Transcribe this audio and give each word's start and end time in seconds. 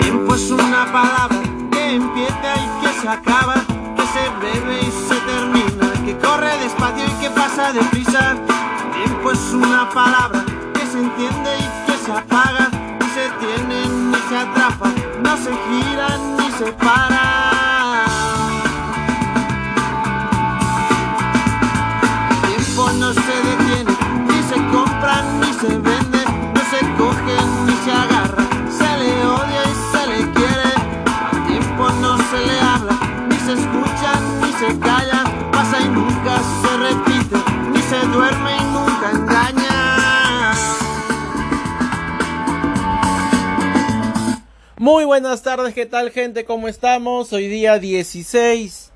Tiempo 0.00 0.34
es 0.34 0.50
una 0.50 0.90
palabra 0.92 1.40
que 1.70 1.94
empieza 1.94 2.54
y 2.56 2.82
que 2.82 3.00
se 3.00 3.08
acaba, 3.08 3.54
que 3.96 4.02
se 4.02 4.28
bebe 4.40 4.80
y 4.80 4.90
se 4.90 5.14
termina, 5.20 5.92
que 6.04 6.16
corre 6.18 6.58
despacio 6.58 7.04
y 7.06 7.20
que 7.22 7.30
pasa 7.30 7.72
deprisa. 7.72 8.36
Tiempo 8.94 9.30
es 9.32 9.52
una 9.52 9.88
palabra 9.90 10.44
que 10.74 10.86
se 10.86 10.98
entiende 10.98 11.50
y 11.58 11.90
que 11.90 11.98
se 11.98 12.12
apaga, 12.12 12.68
ni 13.00 13.06
se 13.08 13.30
tiene 13.40 13.86
ni 13.88 14.18
se 14.28 14.36
atrapa, 14.36 14.90
no 15.22 15.36
se 15.36 15.50
gira 15.50 16.18
ni 16.38 16.50
se 16.52 16.72
para. 16.72 17.69
Se 34.60 34.78
calla, 34.78 35.24
pasa 35.50 35.80
y 35.80 35.88
nunca 35.88 36.36
se 36.60 36.76
ni 37.70 37.80
se 37.80 38.06
duerme 38.08 38.56
y 38.58 38.64
nunca 38.64 39.10
engaña. 39.10 40.52
Muy 44.76 45.06
buenas 45.06 45.42
tardes, 45.42 45.72
¿qué 45.72 45.86
tal 45.86 46.10
gente? 46.10 46.44
¿Cómo 46.44 46.68
estamos? 46.68 47.32
Hoy 47.32 47.48
día 47.48 47.78
16 47.78 48.92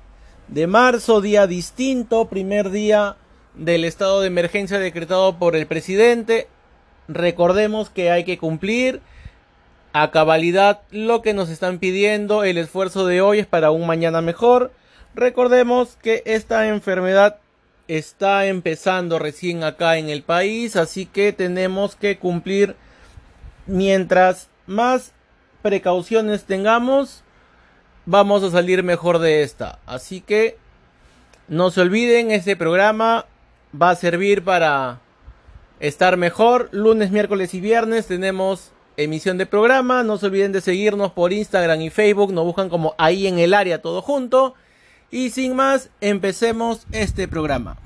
de 0.49 0.67
marzo, 0.67 1.19
día 1.19 1.47
distinto, 1.47 2.25
primer 2.25 2.69
día 2.69 3.17
del 3.55 3.85
estado 3.85 4.21
de 4.21 4.27
emergencia 4.27 4.77
decretado 4.77 5.39
por 5.39 5.55
el 5.55 5.65
presidente. 5.65 6.47
Recordemos 7.07 7.89
que 7.89 8.11
hay 8.11 8.23
que 8.23 8.37
cumplir 8.37 9.01
a 9.93 10.11
cabalidad 10.11 10.81
lo 10.91 11.23
que 11.23 11.33
nos 11.33 11.49
están 11.49 11.79
pidiendo. 11.79 12.43
El 12.43 12.59
esfuerzo 12.59 13.07
de 13.07 13.21
hoy 13.21 13.39
es 13.39 13.47
para 13.47 13.71
un 13.71 13.87
mañana 13.87 14.21
mejor. 14.21 14.71
Recordemos 15.15 15.97
que 16.01 16.23
esta 16.25 16.67
enfermedad 16.67 17.37
está 17.87 18.47
empezando 18.47 19.17
recién 19.17 19.63
acá 19.63 19.97
en 19.97 20.09
el 20.09 20.23
país, 20.23 20.75
así 20.75 21.05
que 21.05 21.31
tenemos 21.31 21.95
que 21.95 22.17
cumplir 22.17 22.75
mientras 23.65 24.49
más 24.67 25.13
precauciones 25.61 26.43
tengamos, 26.43 27.23
vamos 28.05 28.43
a 28.43 28.51
salir 28.51 28.83
mejor 28.83 29.19
de 29.19 29.41
esta. 29.43 29.79
Así 29.85 30.19
que 30.19 30.57
no 31.47 31.71
se 31.71 31.79
olviden, 31.79 32.31
este 32.31 32.57
programa 32.57 33.25
va 33.79 33.91
a 33.91 33.95
servir 33.95 34.43
para 34.43 34.99
estar 35.79 36.17
mejor. 36.17 36.67
Lunes, 36.73 37.11
miércoles 37.11 37.53
y 37.53 37.61
viernes 37.61 38.07
tenemos 38.07 38.73
emisión 38.97 39.37
de 39.37 39.45
programa. 39.45 40.03
No 40.03 40.17
se 40.17 40.25
olviden 40.25 40.51
de 40.51 40.59
seguirnos 40.59 41.13
por 41.13 41.31
Instagram 41.31 41.81
y 41.81 41.89
Facebook. 41.89 42.33
Nos 42.33 42.43
buscan 42.43 42.67
como 42.67 42.95
ahí 42.97 43.27
en 43.27 43.39
el 43.39 43.53
área 43.53 43.81
todo 43.81 44.01
junto. 44.01 44.55
Y 45.11 45.29
sin 45.29 45.55
más, 45.55 45.89
empecemos 46.01 46.87
este 46.91 47.27
programa. 47.27 47.77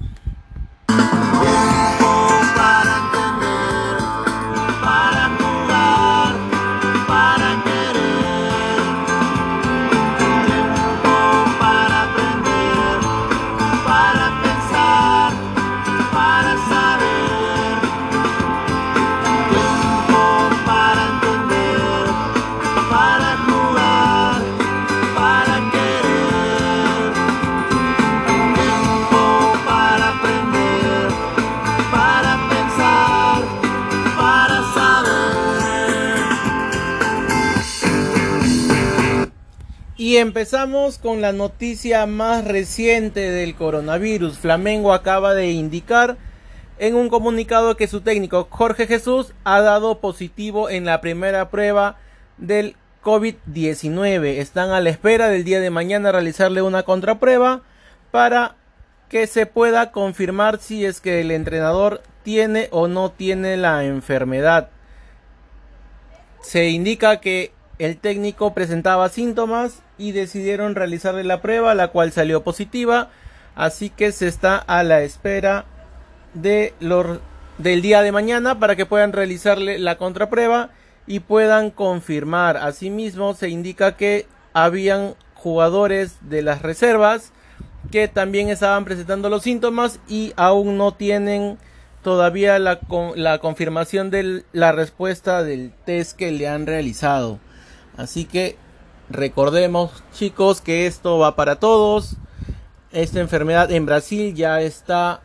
Y 40.00 40.16
empezamos 40.16 40.98
con 40.98 41.20
la 41.20 41.34
noticia 41.34 42.06
más 42.06 42.46
reciente 42.46 43.32
del 43.32 43.54
coronavirus. 43.54 44.38
Flamengo 44.38 44.94
acaba 44.94 45.34
de 45.34 45.52
indicar 45.52 46.16
en 46.78 46.96
un 46.96 47.10
comunicado 47.10 47.76
que 47.76 47.90
su 47.90 48.00
técnico 48.00 48.48
Jorge 48.50 48.88
Jesús 48.88 49.34
ha 49.44 49.60
dado 49.60 50.00
positivo 50.00 50.70
en 50.70 50.86
la 50.86 51.02
primera 51.02 51.50
prueba 51.50 51.98
del 52.38 52.78
COVID-19. 53.04 54.38
Están 54.38 54.70
a 54.70 54.80
la 54.80 54.90
espera 54.90 55.28
del 55.28 55.44
día 55.44 55.60
de 55.60 55.70
mañana 55.70 56.14
realizarle 56.14 56.62
una 56.62 56.84
contraprueba 56.84 57.64
para 58.10 58.56
que 59.10 59.28
se 59.28 59.48
pueda 59.48 59.92
confirmar 59.92 60.60
si 60.60 60.86
es 60.86 61.02
que 61.02 61.20
el 61.20 61.30
entrenador 61.30 62.02
tiene 62.24 62.70
o 62.72 62.88
no 62.88 63.12
tiene 63.12 63.58
la 63.58 63.84
enfermedad. 63.84 64.70
Se 66.42 66.70
indica 66.70 67.20
que 67.20 67.52
el 67.80 67.98
técnico 67.98 68.54
presentaba 68.54 69.10
síntomas 69.10 69.82
y 69.98 70.12
decidieron 70.12 70.76
realizarle 70.76 71.24
la 71.24 71.42
prueba, 71.42 71.74
la 71.74 71.88
cual 71.88 72.12
salió 72.12 72.44
positiva. 72.44 73.10
Así 73.56 73.90
que 73.90 74.12
se 74.12 74.28
está 74.28 74.58
a 74.58 74.84
la 74.84 75.02
espera 75.02 75.66
del 76.34 77.82
día 77.82 78.02
de 78.02 78.12
mañana 78.12 78.60
para 78.60 78.76
que 78.76 78.86
puedan 78.86 79.14
realizarle 79.14 79.80
la 79.80 79.98
contraprueba 79.98 80.70
y 81.08 81.22
puedan 81.22 81.72
confirmar. 81.72 82.58
Asimismo, 82.58 83.34
se 83.34 83.50
indica 83.50 83.98
que 83.98 84.28
habían 84.54 85.16
jugadores 85.34 86.18
de 86.22 86.42
las 86.42 86.62
reservas 86.62 87.32
que 87.92 88.10
también 88.10 88.50
estaban 88.50 88.84
presentando 88.84 89.30
los 89.30 89.44
síntomas 89.44 90.00
y 90.08 90.34
aún 90.36 90.78
no 90.78 90.94
tienen 90.94 91.58
todavía 92.04 92.60
la 92.60 93.40
confirmación 93.40 94.10
de 94.12 94.44
la 94.52 94.74
respuesta 94.74 95.44
del 95.44 95.72
test 95.86 96.18
que 96.18 96.32
le 96.32 96.48
han 96.48 96.68
realizado. 96.68 97.40
Así 98.00 98.24
que 98.24 98.56
recordemos 99.10 99.92
chicos 100.14 100.62
que 100.62 100.88
esto 100.88 101.18
va 101.18 101.36
para 101.36 101.58
todos. 101.58 102.16
Esta 102.94 103.20
enfermedad 103.20 103.70
en 103.72 103.86
Brasil 103.86 104.34
ya 104.34 104.62
está 104.62 105.20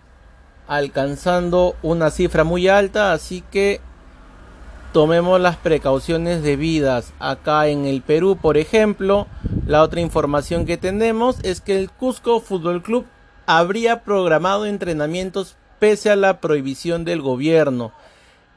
alcanzando 0.67 1.77
una 1.83 2.11
cifra 2.11 2.43
muy 2.43 2.67
alta, 2.67 3.13
así 3.13 3.45
que 3.53 3.81
tomemos 4.93 5.41
las 5.41 5.57
precauciones 5.57 6.43
debidas. 6.43 7.13
Acá 7.21 7.69
en 7.69 7.85
el 7.85 8.03
Perú, 8.03 8.37
por 8.43 8.57
ejemplo, 8.57 9.29
la 9.69 9.81
otra 9.81 10.01
información 10.01 10.67
que 10.67 10.77
tenemos 10.77 11.39
es 11.45 11.61
que 11.61 11.79
el 11.79 11.93
Cusco 11.93 12.41
Fútbol 12.41 12.83
Club 12.83 13.07
habría 13.47 14.03
programado 14.03 14.67
entrenamientos 14.67 15.57
pese 15.79 16.11
a 16.11 16.17
la 16.17 16.41
prohibición 16.41 17.05
del 17.05 17.23
gobierno. 17.23 17.93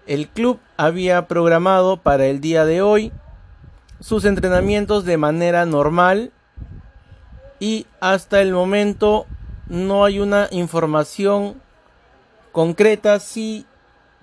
El 0.07 0.27
club 0.27 0.59
había 0.75 1.27
programado 1.27 1.97
para 1.97 2.25
el 2.25 2.41
día 2.41 2.65
de 2.65 2.81
hoy 2.81 3.11
sus 3.99 4.25
entrenamientos 4.25 5.05
de 5.05 5.17
manera 5.17 5.65
normal 5.65 6.31
y 7.59 7.87
hasta 7.99 8.41
el 8.41 8.53
momento 8.53 9.25
no 9.67 10.05
hay 10.05 10.19
una 10.19 10.47
información 10.51 11.61
concreta 12.51 13.19
si 13.19 13.65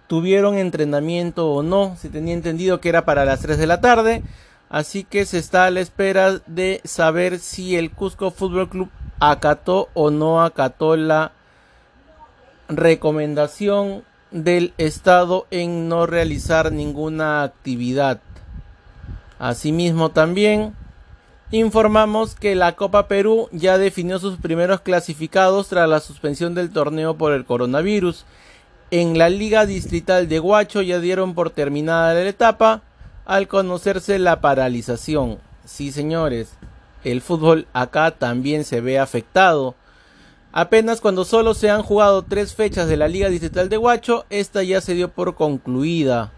tuvieron 0.07 0.59
entrenamiento 0.59 1.51
o 1.51 1.63
no. 1.63 1.97
Se 1.97 2.09
tenía 2.09 2.35
entendido 2.35 2.81
que 2.81 2.89
era 2.89 3.05
para 3.05 3.25
las 3.25 3.41
3 3.41 3.59
de 3.59 3.67
la 3.67 3.81
tarde. 3.81 4.23
Así 4.69 5.05
que 5.05 5.25
se 5.27 5.39
está 5.39 5.67
a 5.67 5.71
la 5.71 5.81
espera 5.81 6.41
de 6.47 6.81
saber 6.85 7.39
si 7.39 7.77
el 7.77 7.91
Cusco 7.91 8.31
Fútbol 8.31 8.69
Club 8.69 8.91
acató 9.21 9.89
o 9.95 10.11
no 10.11 10.43
acató 10.43 10.97
la 10.97 11.33
recomendación 12.69 14.05
del 14.31 14.75
Estado 14.79 15.47
en 15.51 15.89
no 15.89 16.07
realizar 16.07 16.73
ninguna 16.73 17.43
actividad. 17.43 18.21
Asimismo 19.45 20.11
también 20.11 20.73
informamos 21.51 22.35
que 22.35 22.55
la 22.55 22.77
Copa 22.77 23.09
Perú 23.09 23.51
ya 23.53 23.77
definió 23.77 24.19
sus 24.19 24.39
primeros 24.39 24.81
clasificados 24.81 25.69
tras 25.69 25.87
la 25.87 26.01
suspensión 26.01 26.55
del 26.55 26.71
torneo 26.71 27.19
por 27.19 27.35
el 27.35 27.45
coronavirus. 27.45 28.25
En 28.91 29.19
la 29.19 29.29
Liga 29.29 29.67
Distrital 29.67 30.31
de 30.31 30.41
Huacho 30.41 30.81
ya 30.81 30.99
dieron 30.99 31.35
por 31.35 31.51
terminada 31.51 32.15
la 32.15 32.27
etapa 32.27 32.81
al 33.27 33.47
conocerse 33.47 34.19
la 34.19 34.41
paralización. 34.41 35.37
Sí, 35.67 35.93
señores, 35.93 36.55
el 37.05 37.21
fútbol 37.21 37.67
acá 37.75 38.13
también 38.13 38.65
se 38.65 38.81
ve 38.81 38.99
afectado. 38.99 39.75
Apenas 40.53 41.03
cuando 41.03 41.27
solo 41.27 41.53
se 41.53 41.69
han 41.69 41.83
jugado 41.83 42.23
tres 42.23 42.55
fechas 42.55 42.89
de 42.89 42.97
la 42.97 43.09
Liga 43.09 43.29
Distrital 43.29 43.69
de 43.69 43.77
Huacho, 43.77 44.25
esta 44.31 44.63
ya 44.63 44.81
se 44.81 44.95
dio 44.95 45.11
por 45.11 45.35
concluida. 45.35 46.33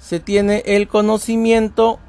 Se 0.00 0.18
tiene 0.18 0.64
el 0.66 0.88
conocimiento 0.88 2.00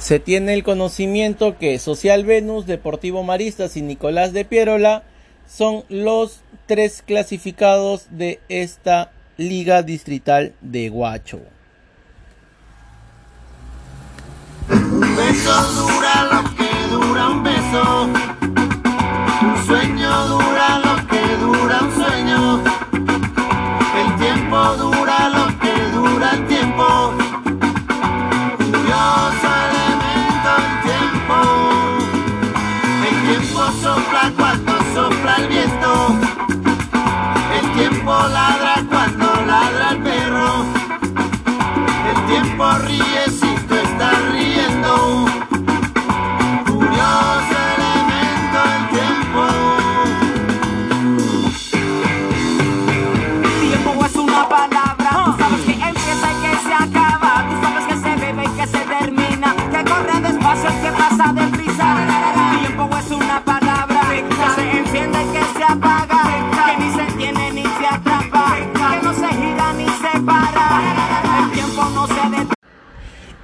se 0.00 0.18
tiene 0.18 0.54
el 0.54 0.64
conocimiento 0.64 1.58
que 1.58 1.78
Social 1.78 2.24
Venus, 2.24 2.66
Deportivo 2.66 3.22
Maristas 3.22 3.76
y 3.76 3.82
Nicolás 3.82 4.32
de 4.32 4.46
Pierola 4.46 5.02
son 5.46 5.84
los 5.90 6.40
tres 6.66 7.02
clasificados 7.06 8.06
de 8.10 8.40
esta 8.48 9.12
Liga 9.36 9.82
Distrital 9.82 10.54
de 10.62 10.88
Huacho. 10.88 11.40
beso 14.68 15.62
dura 15.74 16.28
lo 16.32 16.56
que 16.56 16.88
dura 16.90 17.28
un 17.28 17.42
beso. 17.42 18.39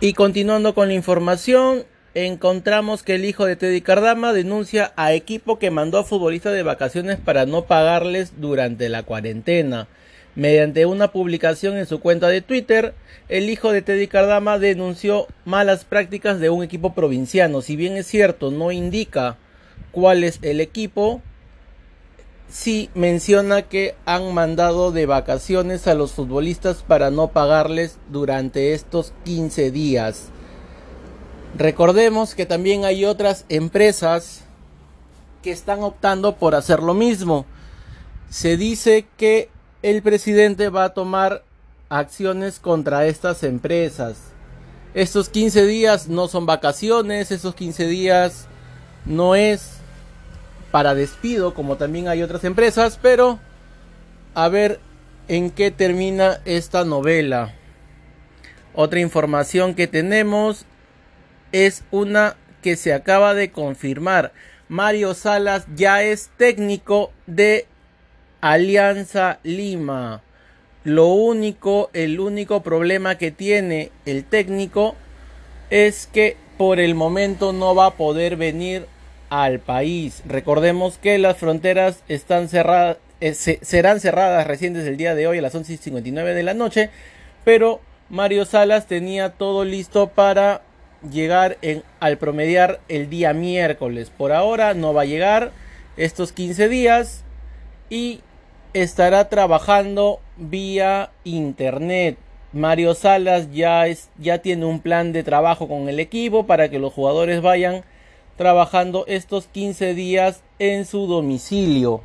Y 0.06 0.12
continuando 0.12 0.72
con 0.72 0.86
la 0.86 0.94
información, 0.94 1.84
encontramos 2.14 3.02
que 3.02 3.16
el 3.16 3.24
hijo 3.24 3.44
de 3.44 3.56
Teddy 3.56 3.80
Cardama 3.80 4.32
denuncia 4.32 4.92
a 4.94 5.12
equipo 5.14 5.58
que 5.58 5.72
mandó 5.72 5.98
a 5.98 6.04
futbolistas 6.04 6.52
de 6.52 6.62
vacaciones 6.62 7.18
para 7.18 7.44
no 7.44 7.64
pagarles 7.64 8.34
durante 8.40 8.88
la 8.88 9.02
cuarentena. 9.02 9.88
Mediante 10.36 10.84
una 10.84 11.12
publicación 11.12 11.78
en 11.78 11.86
su 11.86 11.98
cuenta 11.98 12.28
de 12.28 12.42
Twitter, 12.42 12.94
el 13.30 13.48
hijo 13.48 13.72
de 13.72 13.80
Teddy 13.80 14.06
Cardama 14.06 14.58
denunció 14.58 15.26
malas 15.46 15.86
prácticas 15.86 16.38
de 16.40 16.50
un 16.50 16.62
equipo 16.62 16.92
provinciano. 16.92 17.62
Si 17.62 17.74
bien 17.74 17.96
es 17.96 18.06
cierto, 18.06 18.50
no 18.50 18.70
indica 18.70 19.38
cuál 19.92 20.24
es 20.24 20.38
el 20.42 20.60
equipo, 20.60 21.22
sí 22.50 22.90
menciona 22.94 23.62
que 23.62 23.94
han 24.04 24.34
mandado 24.34 24.92
de 24.92 25.06
vacaciones 25.06 25.86
a 25.86 25.94
los 25.94 26.12
futbolistas 26.12 26.82
para 26.82 27.10
no 27.10 27.28
pagarles 27.28 27.98
durante 28.10 28.74
estos 28.74 29.14
15 29.24 29.70
días. 29.70 30.28
Recordemos 31.56 32.34
que 32.34 32.44
también 32.44 32.84
hay 32.84 33.06
otras 33.06 33.46
empresas 33.48 34.44
que 35.42 35.50
están 35.50 35.82
optando 35.82 36.36
por 36.36 36.54
hacer 36.54 36.82
lo 36.82 36.92
mismo. 36.92 37.46
Se 38.28 38.58
dice 38.58 39.06
que 39.16 39.48
el 39.86 40.02
presidente 40.02 40.68
va 40.68 40.82
a 40.82 40.94
tomar 40.94 41.44
acciones 41.90 42.58
contra 42.58 43.06
estas 43.06 43.44
empresas. 43.44 44.16
Estos 44.94 45.28
15 45.28 45.64
días 45.64 46.08
no 46.08 46.26
son 46.26 46.44
vacaciones, 46.44 47.30
esos 47.30 47.54
15 47.54 47.86
días 47.86 48.48
no 49.04 49.36
es 49.36 49.74
para 50.72 50.96
despido 50.96 51.54
como 51.54 51.76
también 51.76 52.08
hay 52.08 52.20
otras 52.24 52.42
empresas, 52.42 52.98
pero 53.00 53.38
a 54.34 54.48
ver 54.48 54.80
en 55.28 55.52
qué 55.52 55.70
termina 55.70 56.40
esta 56.46 56.84
novela. 56.84 57.54
Otra 58.74 58.98
información 58.98 59.76
que 59.76 59.86
tenemos 59.86 60.66
es 61.52 61.84
una 61.92 62.34
que 62.60 62.74
se 62.74 62.92
acaba 62.92 63.34
de 63.34 63.52
confirmar. 63.52 64.32
Mario 64.68 65.14
Salas 65.14 65.64
ya 65.76 66.02
es 66.02 66.28
técnico 66.36 67.12
de 67.28 67.68
Alianza 68.40 69.38
Lima. 69.42 70.22
Lo 70.84 71.08
único, 71.08 71.90
el 71.94 72.20
único 72.20 72.62
problema 72.62 73.16
que 73.18 73.30
tiene 73.30 73.90
el 74.04 74.24
técnico 74.24 74.94
es 75.70 76.06
que 76.06 76.36
por 76.58 76.78
el 76.78 76.94
momento 76.94 77.52
no 77.52 77.74
va 77.74 77.86
a 77.86 77.94
poder 77.94 78.36
venir 78.36 78.86
al 79.30 79.58
país. 79.58 80.22
Recordemos 80.26 80.98
que 80.98 81.18
las 81.18 81.36
fronteras 81.36 82.02
están 82.08 82.48
cerradas, 82.48 82.98
eh, 83.20 83.34
se- 83.34 83.58
serán 83.62 83.98
cerradas 84.00 84.46
recién 84.46 84.74
desde 84.74 84.90
el 84.90 84.96
día 84.96 85.14
de 85.14 85.26
hoy 85.26 85.38
a 85.38 85.42
las 85.42 85.54
11.59 85.54 86.34
de 86.34 86.42
la 86.44 86.54
noche, 86.54 86.90
pero 87.44 87.80
Mario 88.08 88.44
Salas 88.44 88.86
tenía 88.86 89.30
todo 89.30 89.64
listo 89.64 90.08
para 90.08 90.62
llegar 91.10 91.58
al 91.98 92.18
promediar 92.18 92.80
el 92.88 93.10
día 93.10 93.32
miércoles. 93.32 94.10
Por 94.16 94.30
ahora 94.32 94.74
no 94.74 94.94
va 94.94 95.02
a 95.02 95.06
llegar 95.06 95.50
estos 95.96 96.30
15 96.32 96.68
días 96.68 97.24
y 97.90 98.20
estará 98.72 99.28
trabajando 99.28 100.20
vía 100.36 101.10
internet. 101.24 102.18
Mario 102.52 102.94
Salas 102.94 103.52
ya 103.52 103.86
es 103.86 104.08
ya 104.18 104.38
tiene 104.38 104.64
un 104.64 104.80
plan 104.80 105.12
de 105.12 105.22
trabajo 105.22 105.68
con 105.68 105.88
el 105.88 106.00
equipo 106.00 106.46
para 106.46 106.68
que 106.68 106.78
los 106.78 106.92
jugadores 106.92 107.42
vayan 107.42 107.84
trabajando 108.36 109.04
estos 109.06 109.46
15 109.46 109.94
días 109.94 110.42
en 110.58 110.84
su 110.84 111.06
domicilio. 111.06 112.02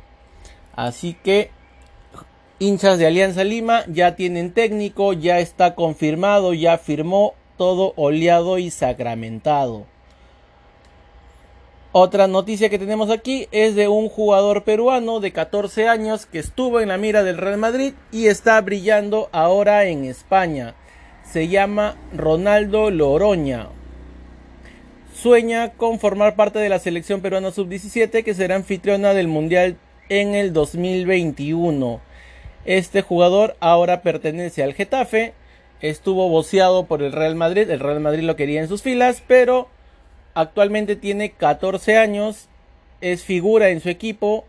Así 0.74 1.14
que 1.22 1.50
hinchas 2.58 2.98
de 2.98 3.06
Alianza 3.06 3.44
Lima 3.44 3.84
ya 3.86 4.16
tienen 4.16 4.52
técnico, 4.52 5.12
ya 5.12 5.40
está 5.40 5.74
confirmado, 5.74 6.54
ya 6.54 6.78
firmó 6.78 7.34
todo 7.56 7.92
oleado 7.96 8.58
y 8.58 8.70
sacramentado. 8.70 9.86
Otra 11.94 12.26
noticia 12.26 12.70
que 12.70 12.78
tenemos 12.78 13.10
aquí 13.10 13.48
es 13.52 13.74
de 13.74 13.86
un 13.86 14.08
jugador 14.08 14.64
peruano 14.64 15.20
de 15.20 15.30
14 15.30 15.88
años 15.88 16.24
que 16.24 16.38
estuvo 16.38 16.80
en 16.80 16.88
la 16.88 16.96
mira 16.96 17.22
del 17.22 17.36
Real 17.36 17.58
Madrid 17.58 17.92
y 18.10 18.28
está 18.28 18.58
brillando 18.62 19.28
ahora 19.30 19.84
en 19.84 20.06
España. 20.06 20.74
Se 21.22 21.48
llama 21.48 21.96
Ronaldo 22.16 22.90
Loroña. 22.90 23.68
Sueña 25.14 25.72
con 25.72 25.98
formar 25.98 26.34
parte 26.34 26.58
de 26.60 26.70
la 26.70 26.78
selección 26.78 27.20
peruana 27.20 27.50
sub-17 27.50 28.24
que 28.24 28.32
será 28.32 28.56
anfitriona 28.56 29.12
del 29.12 29.28
Mundial 29.28 29.76
en 30.08 30.34
el 30.34 30.54
2021. 30.54 32.00
Este 32.64 33.02
jugador 33.02 33.54
ahora 33.60 34.00
pertenece 34.00 34.62
al 34.62 34.72
Getafe. 34.72 35.34
Estuvo 35.82 36.30
boceado 36.30 36.86
por 36.86 37.02
el 37.02 37.12
Real 37.12 37.34
Madrid. 37.34 37.68
El 37.68 37.80
Real 37.80 38.00
Madrid 38.00 38.22
lo 38.22 38.34
quería 38.34 38.62
en 38.62 38.68
sus 38.68 38.80
filas, 38.80 39.22
pero 39.28 39.68
actualmente 40.34 40.96
tiene 40.96 41.30
14 41.30 41.96
años. 41.96 42.48
Es 43.00 43.24
figura 43.24 43.70
en 43.70 43.80
su 43.80 43.88
equipo 43.88 44.44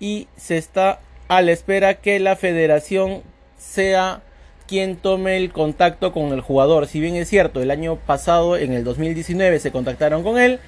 y 0.00 0.28
se 0.36 0.58
está 0.58 1.00
a 1.28 1.42
la 1.42 1.52
espera 1.52 1.94
que 1.94 2.18
la 2.18 2.36
federación 2.36 3.22
sea 3.56 4.22
quien 4.66 4.96
tome 4.96 5.36
el 5.36 5.52
contacto 5.52 6.12
con 6.12 6.32
el 6.32 6.40
jugador. 6.40 6.86
Si 6.86 7.00
bien 7.00 7.16
es 7.16 7.28
cierto, 7.28 7.62
el 7.62 7.70
año 7.70 7.96
pasado, 7.96 8.56
en 8.56 8.72
el 8.72 8.84
2019, 8.84 9.60
se 9.60 9.70
contactaron 9.70 10.22
con 10.22 10.38
él, 10.38 10.60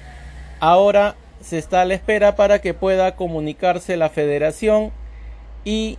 ahora 0.59 1.15
se 1.41 1.57
está 1.57 1.81
a 1.81 1.85
la 1.85 1.95
espera 1.95 2.35
para 2.35 2.59
que 2.59 2.73
pueda 2.73 3.15
comunicarse 3.15 3.97
la 3.97 4.09
federación 4.09 4.91
y 5.63 5.97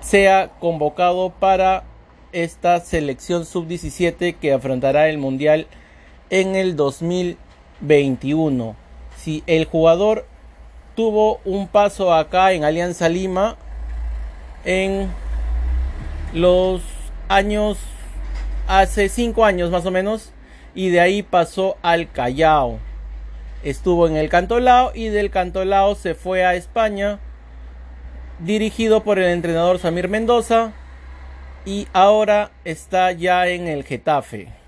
sea 0.00 0.50
convocado 0.60 1.30
para 1.30 1.84
esta 2.32 2.80
selección 2.80 3.44
sub-17 3.44 4.36
que 4.36 4.52
afrontará 4.52 5.08
el 5.08 5.18
Mundial 5.18 5.66
en 6.32 6.56
el 6.56 6.76
2021. 6.76 8.74
Si 9.18 9.44
el 9.46 9.66
jugador 9.66 10.26
tuvo 10.96 11.40
un 11.44 11.68
paso 11.68 12.12
acá 12.14 12.52
en 12.52 12.64
Alianza 12.64 13.10
Lima 13.10 13.56
en 14.64 15.10
los 16.32 16.80
años 17.28 17.76
hace 18.66 19.10
cinco 19.10 19.44
años 19.44 19.70
más 19.70 19.84
o 19.84 19.90
menos 19.90 20.32
y 20.74 20.88
de 20.88 21.00
ahí 21.00 21.22
pasó 21.22 21.76
al 21.82 22.10
Callao 22.10 22.78
estuvo 23.62 24.06
en 24.06 24.16
el 24.16 24.28
Cantolao 24.28 24.92
y 24.94 25.08
del 25.08 25.30
Cantolao 25.30 25.94
se 25.94 26.14
fue 26.14 26.44
a 26.44 26.54
España 26.54 27.18
dirigido 28.38 29.02
por 29.02 29.18
el 29.18 29.26
entrenador 29.26 29.78
Samir 29.78 30.08
Mendoza 30.08 30.72
y 31.64 31.88
ahora 31.92 32.50
está 32.64 33.12
ya 33.12 33.46
en 33.48 33.68
el 33.68 33.84
Getafe 33.84 34.61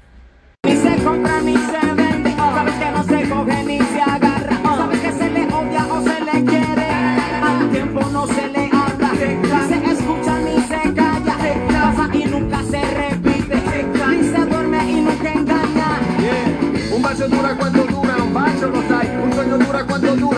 Compra 1.15 1.41
ni 1.43 1.55
se 1.55 1.95
vende, 1.95 2.35
sabes 2.37 2.75
que 2.75 2.91
no 2.91 3.05
se 3.05 3.29
coge 3.29 3.65
ni 3.65 3.79
se 3.79 4.01
agarra, 4.03 4.57
sabes 4.65 4.99
que 4.99 5.13
se 5.13 5.31
le 5.31 5.45
odia 5.45 5.87
o 5.89 6.03
se 6.03 6.21
le 6.29 6.45
quiere, 6.45 6.89
al 7.41 7.71
tiempo 7.71 8.01
no 8.13 8.27
se 8.27 8.49
le 8.49 8.65
habla, 8.73 9.13
ni 9.13 9.69
se 9.69 9.93
escucha 9.93 10.41
ni 10.41 10.61
se 10.71 10.93
calla, 10.93 11.37
pasa 11.73 12.17
y 12.17 12.25
nunca 12.25 12.59
se 12.69 12.81
repite, 12.81 13.63
ni 14.11 14.25
se 14.25 14.45
duerme 14.45 14.91
y 14.91 15.01
nunca 15.03 15.33
engaña. 15.33 15.89
Yeah. 16.19 16.97
Un 16.97 17.03
bacio 17.03 17.29
dura 17.29 17.55
cuando 17.57 17.85
dura, 17.85 18.17
un 18.17 18.35
bacio 18.35 18.67
lo 18.71 18.83
sai. 18.89 19.09
Un 19.23 19.33
sogno 19.35 19.59
dura 19.59 19.85
quando 19.87 20.17
dura, 20.17 20.34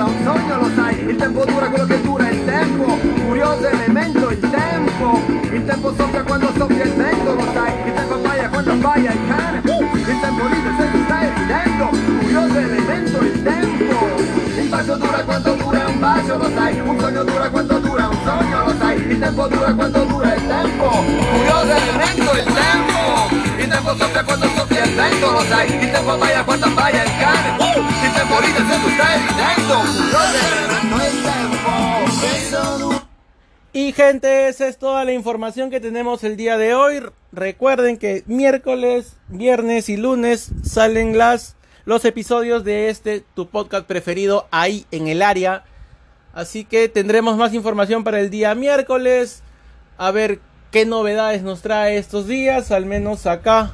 un 16.56 16.98
dura 16.98 17.10
dura, 17.10 17.50
un 17.52 17.68
dura 17.68 17.80
dura. 17.80 18.10
Y 33.72 33.92
gente, 33.92 34.48
esa 34.48 34.68
es 34.68 34.78
toda 34.78 35.04
la 35.04 35.12
información 35.12 35.70
que 35.70 35.80
tenemos 35.80 36.24
el 36.24 36.38
día 36.38 36.56
de 36.56 36.74
hoy. 36.74 37.02
Recuerden 37.32 37.98
que 37.98 38.24
miércoles, 38.26 39.18
viernes 39.28 39.90
y 39.90 39.98
lunes 39.98 40.50
salen 40.64 41.18
las 41.18 41.56
los 41.84 42.04
episodios 42.04 42.64
de 42.64 42.88
este 42.88 43.22
tu 43.34 43.48
podcast 43.48 43.86
preferido 43.86 44.48
ahí 44.50 44.86
en 44.90 45.08
el 45.08 45.22
área. 45.22 45.64
Así 46.36 46.66
que 46.66 46.90
tendremos 46.90 47.38
más 47.38 47.54
información 47.54 48.04
para 48.04 48.20
el 48.20 48.28
día 48.28 48.54
miércoles. 48.54 49.42
A 49.96 50.10
ver 50.10 50.38
qué 50.70 50.84
novedades 50.84 51.42
nos 51.42 51.62
trae 51.62 51.96
estos 51.96 52.26
días, 52.26 52.70
al 52.70 52.84
menos 52.84 53.24
acá 53.24 53.72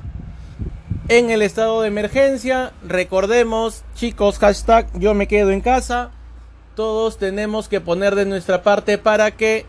en 1.08 1.30
el 1.30 1.42
estado 1.42 1.82
de 1.82 1.88
emergencia. 1.88 2.72
Recordemos, 2.86 3.82
chicos, 3.96 4.38
hashtag 4.38 4.86
yo 4.96 5.12
me 5.12 5.26
quedo 5.26 5.50
en 5.50 5.60
casa. 5.60 6.12
Todos 6.76 7.18
tenemos 7.18 7.66
que 7.66 7.80
poner 7.80 8.14
de 8.14 8.26
nuestra 8.26 8.62
parte 8.62 8.96
para 8.96 9.32
que 9.32 9.66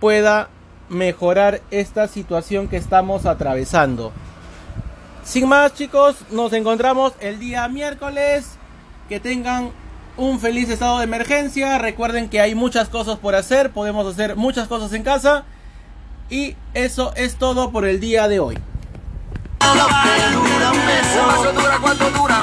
pueda 0.00 0.48
mejorar 0.88 1.60
esta 1.70 2.08
situación 2.08 2.68
que 2.68 2.78
estamos 2.78 3.26
atravesando. 3.26 4.12
Sin 5.24 5.46
más 5.46 5.74
chicos, 5.74 6.16
nos 6.30 6.54
encontramos 6.54 7.12
el 7.20 7.38
día 7.38 7.68
miércoles. 7.68 8.56
Que 9.10 9.20
tengan 9.20 9.72
un 10.16 10.40
feliz 10.40 10.68
estado 10.68 10.98
de 10.98 11.04
emergencia. 11.04 11.78
Recuerden 11.78 12.28
que 12.28 12.40
hay 12.40 12.54
muchas 12.54 12.88
cosas 12.88 13.18
por 13.18 13.34
hacer. 13.34 13.70
Podemos 13.70 14.06
hacer 14.06 14.36
muchas 14.36 14.68
cosas 14.68 14.92
en 14.92 15.02
casa. 15.02 15.44
Y 16.28 16.56
eso 16.74 17.12
es 17.16 17.36
todo 17.36 17.70
por 17.70 17.84
el 17.84 18.00
día 18.00 18.28
de 18.28 18.40
hoy. 18.40 18.58
Dura 22.14 22.40